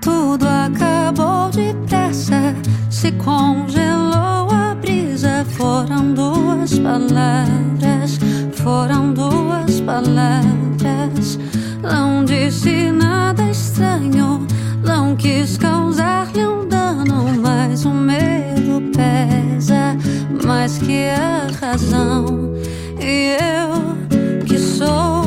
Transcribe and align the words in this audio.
Tudo 0.00 0.46
acabou 0.46 1.50
depressa, 1.50 2.54
se 2.88 3.12
congelou 3.12 4.48
a 4.50 4.74
brisa. 4.80 5.44
Foram 5.56 6.14
duas 6.14 6.78
palavras, 6.78 8.18
foram 8.54 9.12
duas 9.12 9.80
palavras. 9.82 11.38
Não 11.82 12.24
disse 12.24 12.90
nada 12.90 13.50
estranho, 13.50 14.46
não 14.82 15.14
quis 15.16 15.58
causar-lhe 15.58 16.46
um 16.46 16.66
dano, 16.66 17.32
mas 17.42 17.84
o 17.84 17.90
medo 17.90 18.82
pesa 18.94 19.96
mais 20.44 20.78
que 20.78 21.08
a 21.08 21.46
razão. 21.60 22.54
E 22.98 23.36
eu 23.38 24.46
que 24.46 24.58
sou 24.58 25.19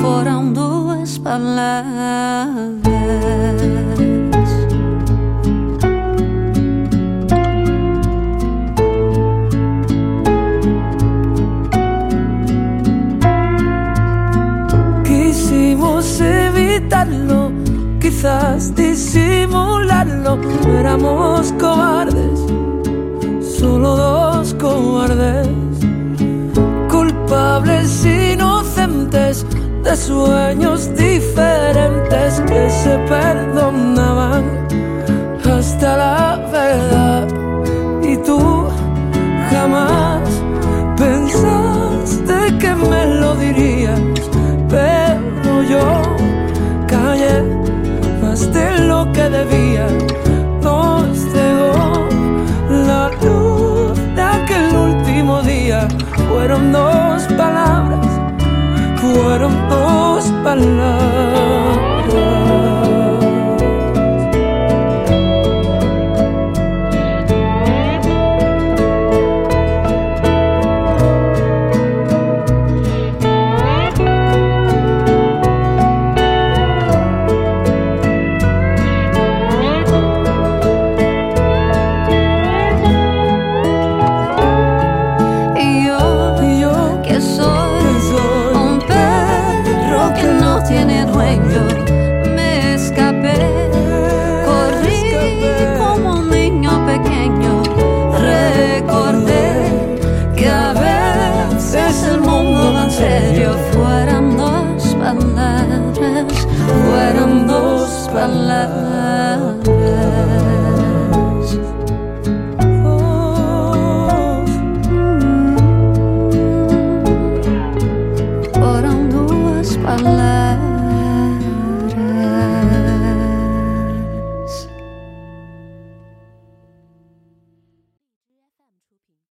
foram 0.00 0.52
duas. 0.52 1.20
Quisimos 15.04 16.20
evitarlo, 16.20 17.52
quizás 18.00 18.74
disimularlo, 18.74 20.38
éramos 20.78 21.52
cobardes, 21.52 22.40
solo 23.40 23.96
dos 23.96 24.52
cobardes, 24.54 25.48
culpables 26.90 28.04
sueños 29.96 30.94
diferentes 30.94 32.40
que 32.46 32.70
se 32.70 32.98
perdonaban 33.08 34.44
hasta 35.50 35.96
la 35.96 36.48
verdad. 36.52 37.26
Y 38.02 38.16
tú 38.18 38.68
jamás 39.50 40.28
pensaste 40.96 42.58
que 42.58 42.74
me 42.74 43.06
lo 43.20 43.34
dirías, 43.36 44.00
pero 44.68 45.62
yo 45.62 46.02
callé 46.86 47.42
más 48.22 48.52
de 48.52 48.78
lo 48.86 49.10
que 49.12 49.28
debía. 49.30 49.86
Nos 50.62 51.18
cegó 51.32 52.06
la 52.86 53.10
luz 53.22 53.98
de 54.14 54.22
aquel 54.22 54.76
último 54.76 55.42
día. 55.42 55.88
Fueron 56.28 56.72
dos 56.72 57.22
palabras, 57.36 58.05
fueron 59.14 59.68
dos 59.68 60.24
palabras. 60.42 61.35